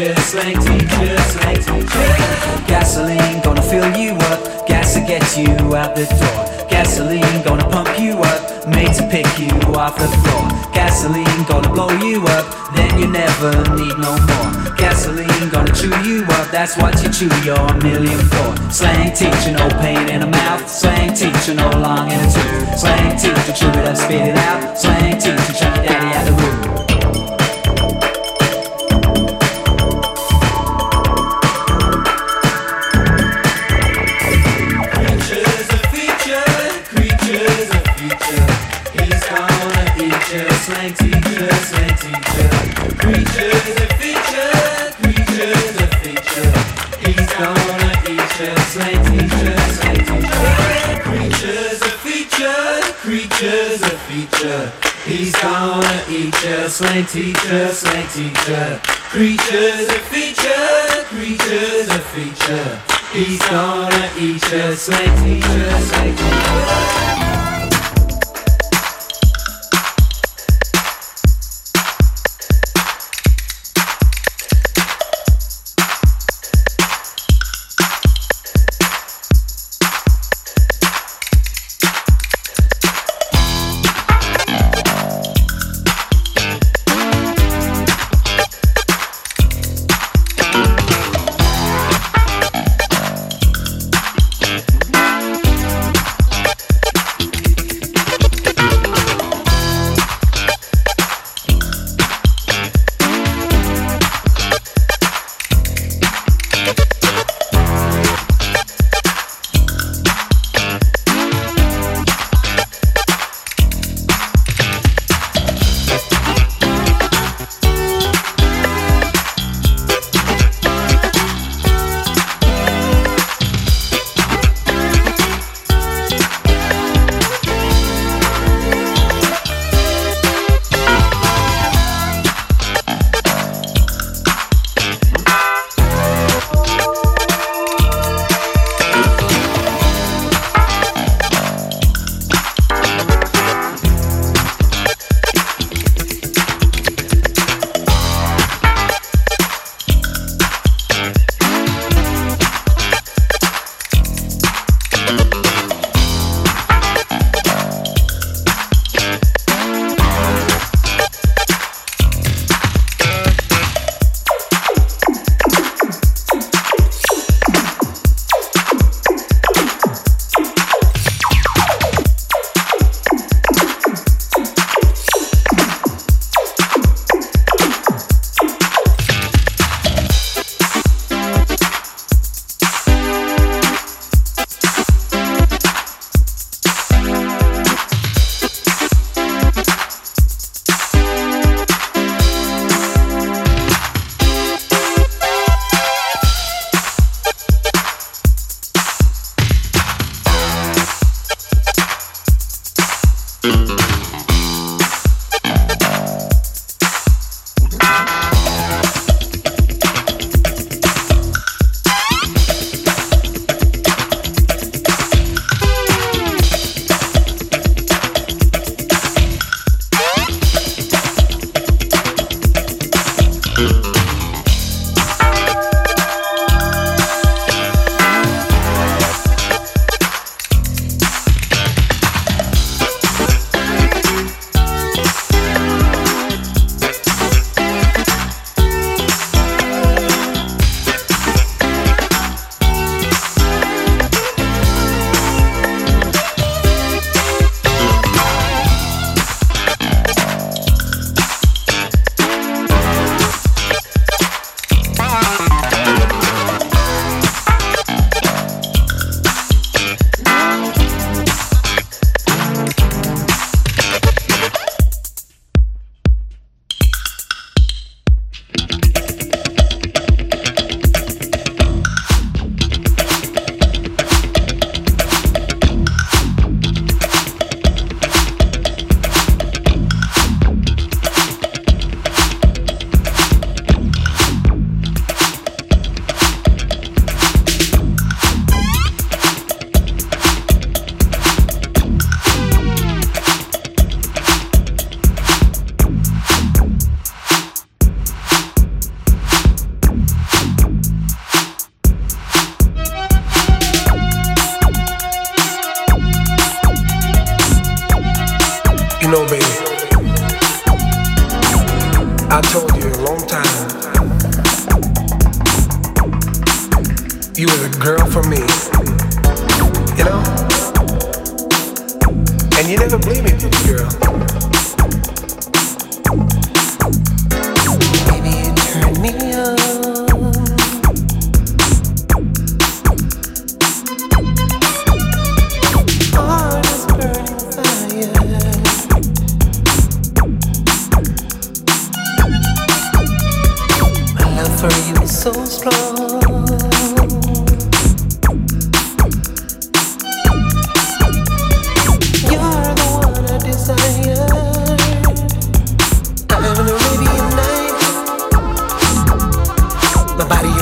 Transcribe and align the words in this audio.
You, 0.00 0.14
slang 0.16 0.56
teacher, 0.60 1.18
slang 1.32 1.56
teacher. 1.56 2.06
Gasoline 2.66 3.40
gonna 3.42 3.62
fill 3.62 3.90
you 3.96 4.12
up, 4.32 4.66
gas 4.66 4.94
to 4.94 5.00
get 5.00 5.24
you 5.36 5.76
out 5.76 5.94
the 5.94 6.06
door. 6.06 6.68
Gasoline 6.70 7.42
gonna 7.42 7.68
pump 7.68 7.98
you 7.98 8.18
up, 8.18 8.68
made 8.68 8.94
to 8.94 9.06
pick 9.08 9.26
you 9.38 9.52
off 9.74 9.96
the 9.98 10.08
floor. 10.22 10.48
Gasoline 10.72 11.44
gonna 11.44 11.68
blow 11.68 11.90
you 12.00 12.24
up, 12.26 12.46
then 12.74 12.98
you 12.98 13.08
never 13.08 13.52
need 13.76 13.96
no 13.98 14.12
more. 14.16 14.76
Gasoline 14.76 15.48
gonna 15.50 15.74
chew 15.74 15.94
you 16.08 16.24
up, 16.24 16.50
that's 16.50 16.76
what 16.76 16.94
you 17.02 17.10
chew 17.10 17.32
your 17.44 17.66
million 17.82 18.20
for. 18.32 18.50
Slang 18.70 19.12
teacher, 19.12 19.52
no 19.52 19.68
pain 19.80 20.08
in 20.08 20.20
the 20.20 20.26
mouth. 20.26 20.68
Slang 20.68 21.12
teacher, 21.14 21.54
no 21.54 21.68
long 21.78 22.10
in 22.10 22.18
the 22.18 22.30
tooth. 22.32 22.78
Slang 22.78 23.16
teacher, 23.18 23.52
chew 23.52 23.68
it 23.68 23.86
up, 23.86 23.96
spit 23.96 24.28
it 24.28 24.36
out. 24.36 24.78
Slang 24.78 25.18
teacher, 25.18 25.52
chuck 25.52 25.76
your 25.76 25.84
daddy 25.84 26.16
out 26.16 26.24
the 26.24 26.32
room. 26.32 26.99
Slang 56.80 57.04
teacher, 57.04 57.68
slang 57.68 58.08
teacher. 58.08 58.80
Creatures 59.10 59.86
a 59.88 59.98
feature, 60.08 61.04
creatures 61.12 61.88
a 61.90 61.98
feature. 61.98 62.80
He's 63.12 63.38
gonna 63.50 64.10
eat 64.16 64.42
you, 64.50 64.74
slang 64.74 65.14
teacher, 65.22 65.80
slang 65.88 66.16
teacher. 66.16 67.49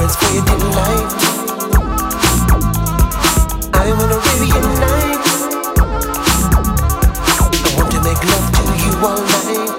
that's 0.09 0.17
within 0.33 0.63
life. 0.73 1.13
I 3.75 3.77
wanna 3.99 4.19
reunite. 4.41 5.27
I 7.65 7.69
want 7.77 7.91
to 7.93 7.99
make 8.09 8.23
love 8.33 8.49
to 8.57 8.63
you 8.83 8.93
all 9.09 9.23
night. 9.35 9.73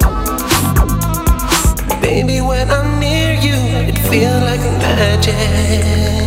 Baby, 2.01 2.37
when 2.41 2.69
I'm 2.69 2.99
near 2.99 3.33
you, 3.33 3.57
it 3.89 3.97
feels 4.09 4.41
like 4.43 4.61
magic. 4.81 6.18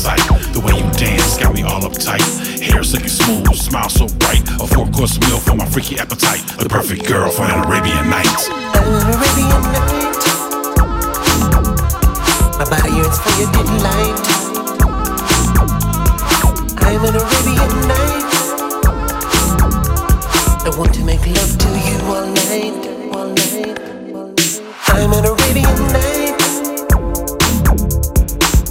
sight. 0.00 0.24
The 0.56 0.60
way 0.64 0.72
you 0.80 0.88
dance 0.96 1.36
got 1.36 1.52
me 1.52 1.62
all 1.62 1.82
uptight. 1.82 2.24
Hair 2.64 2.82
looking 2.82 3.08
smooth, 3.08 3.54
smile 3.54 3.90
so 3.90 4.08
bright. 4.16 4.40
A 4.56 4.66
four 4.66 4.88
course 4.88 5.20
meal 5.20 5.38
for 5.38 5.54
my 5.54 5.66
freaky 5.66 5.98
appetite. 5.98 6.40
The 6.56 6.68
perfect 6.68 7.06
girl 7.06 7.30
for 7.30 7.44
an 7.44 7.64
Arabian 7.64 8.08
night. 8.08 8.32
Arabian 8.80 9.62
night. 9.76 10.22
My 12.56 12.64
body 12.72 12.90
yearns 12.96 13.18
for 13.20 13.32
your 13.40 13.50
delight. 13.52 14.24
I'm 16.80 17.02
an 17.04 17.14
Arabian 17.20 17.72
night. 17.92 18.28
I 20.64 20.70
want 20.78 20.94
to 20.94 21.04
make 21.04 21.24
love 21.36 21.52
to 21.62 21.68
you 21.86 21.96
all 22.08 22.26
night. 22.48 22.80
All 23.12 23.28
night. 23.36 23.76
I'm 24.96 25.12
an 25.12 25.24
Arabian 25.26 25.78
night. 25.92 26.29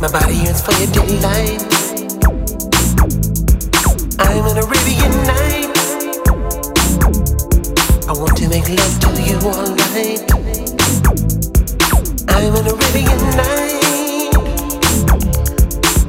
My 0.02 0.10
body 0.10 0.34
yearns 0.36 0.62
for 0.62 0.72
your 0.80 0.88
delight. 0.94 1.62
I'm 4.18 4.46
an 4.48 4.58
Arabian 4.58 5.12
night. 5.28 5.76
I 8.08 8.14
want 8.14 8.38
to 8.38 8.48
make 8.48 8.70
love 8.70 9.00
to 9.02 9.10
you 9.22 9.38
all 9.44 9.68
night. 9.76 10.24
I'm 12.30 12.56
an 12.56 12.68
Arabian 12.68 13.22
night. 13.36 14.34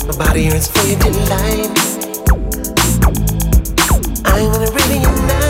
My 0.07 0.17
body 0.25 0.43
yearns 0.43 0.69
for 0.69 0.87
your 0.87 0.99
delight. 1.01 1.71
I'm 4.25 4.55
an 4.55 4.69
Arabian 4.69 5.27
night. 5.27 5.50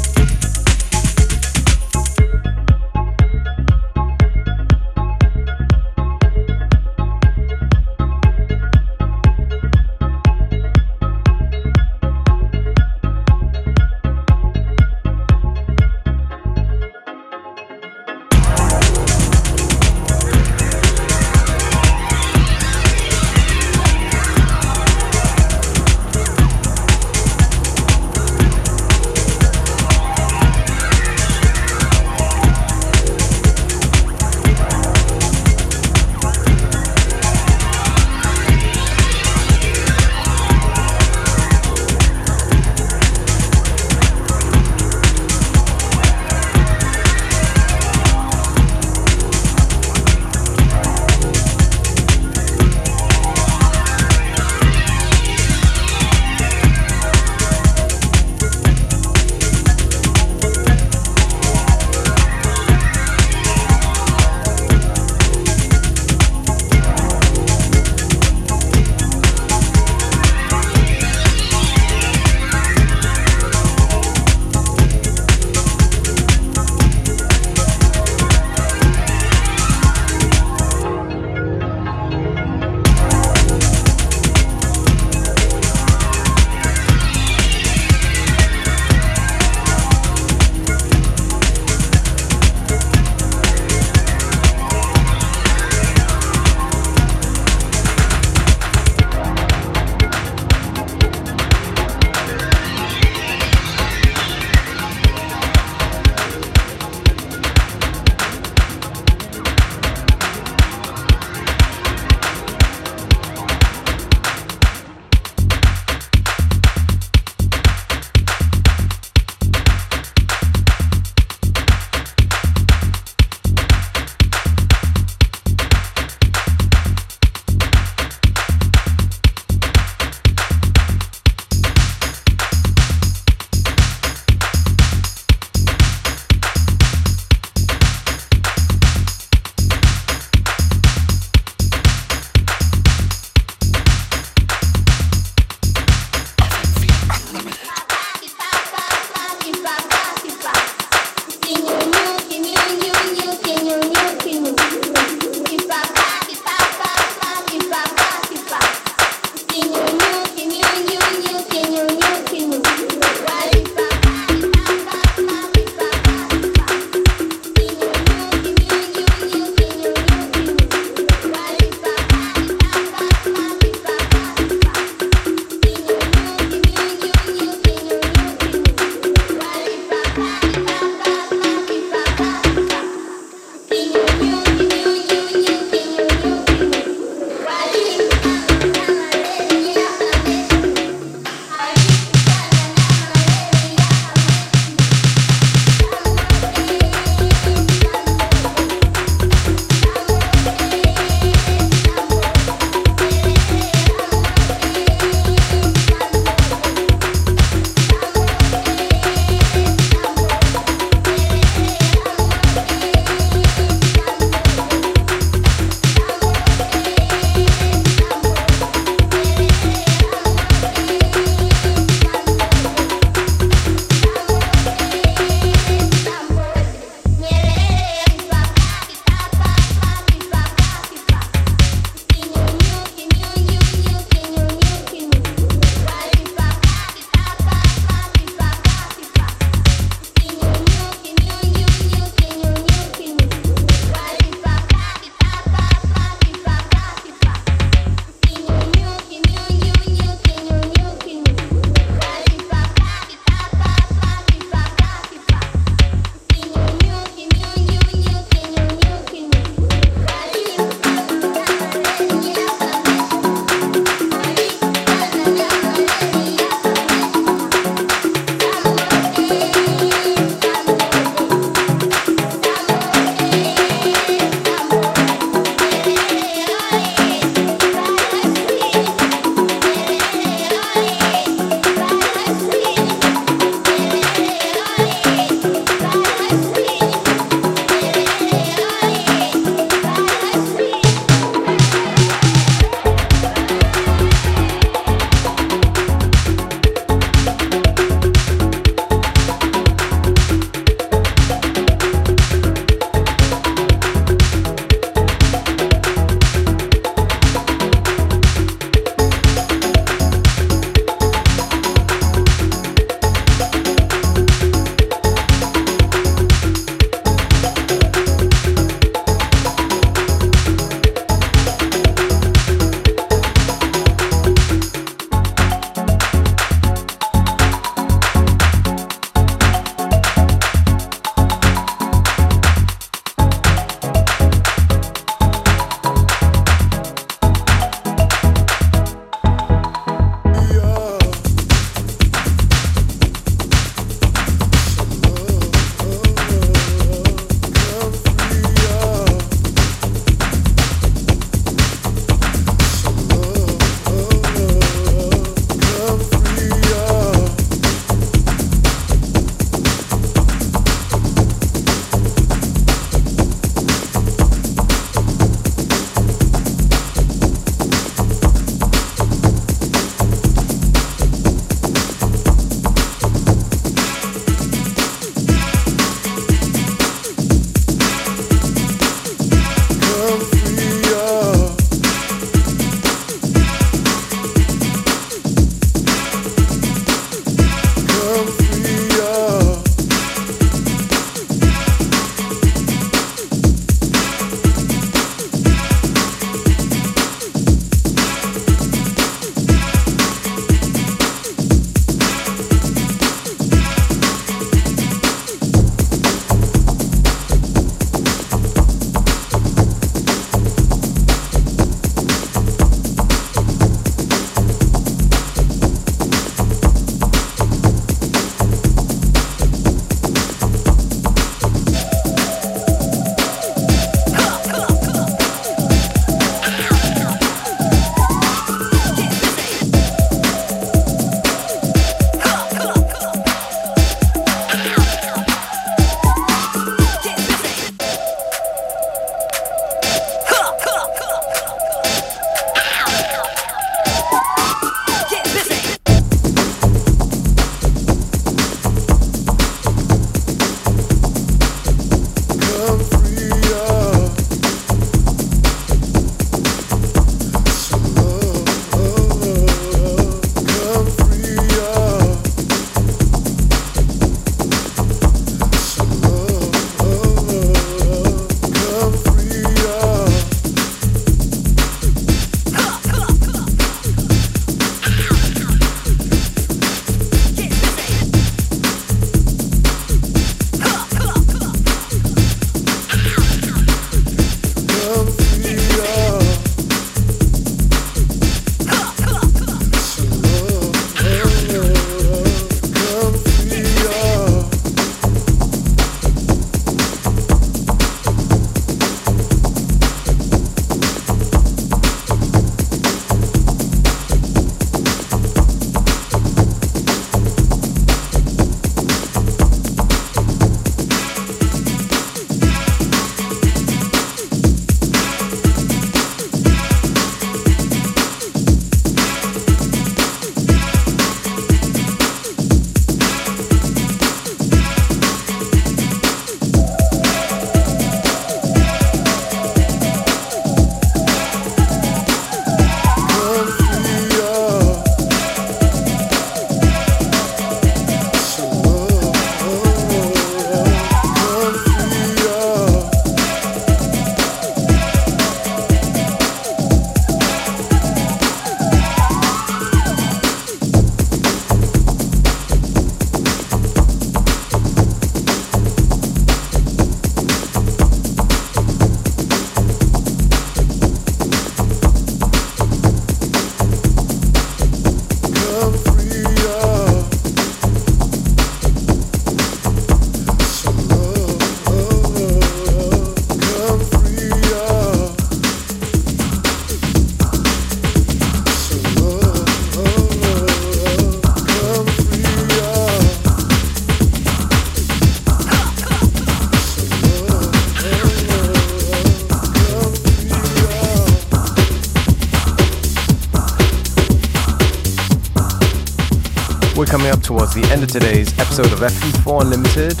Towards 597.36 597.52
the 597.52 597.64
end 597.70 597.82
of 597.82 597.88
today's 597.90 598.32
episode 598.38 598.72
of 598.72 598.78
FM4 598.78 599.42
Unlimited. 599.42 600.00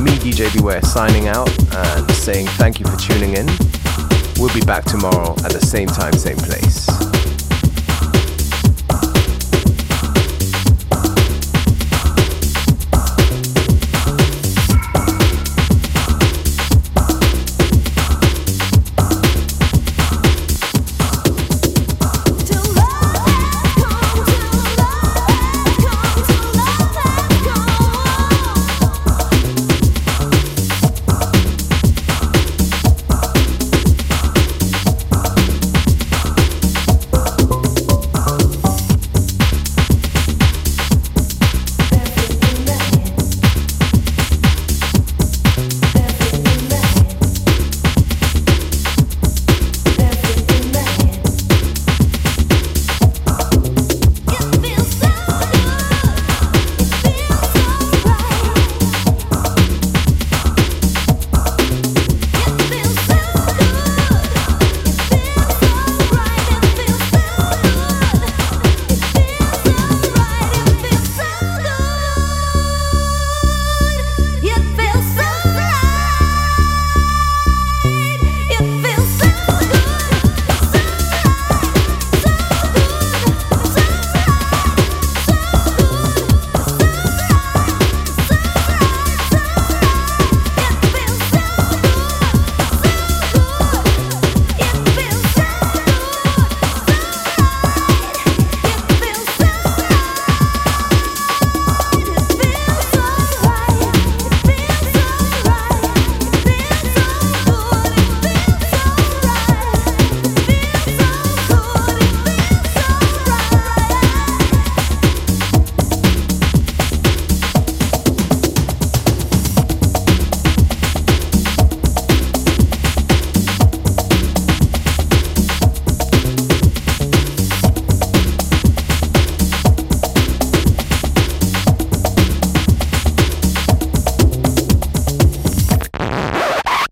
Me, 0.00 0.12
DJ 0.22 0.52
Beware, 0.54 0.80
signing 0.82 1.26
out 1.26 1.50
and 1.74 2.08
saying 2.12 2.46
thank 2.54 2.78
you 2.78 2.86
for 2.86 2.96
tuning 2.96 3.34
in. 3.34 3.46
We'll 4.38 4.54
be 4.54 4.60
back 4.60 4.84
tomorrow 4.84 5.32
at 5.44 5.50
the 5.50 5.60
same 5.60 5.88
time, 5.88 6.12
same 6.12 6.36
place. 6.36 6.87